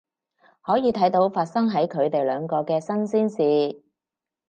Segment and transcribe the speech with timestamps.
[0.63, 3.83] 可以睇到發生喺佢哋兩個嘅新鮮事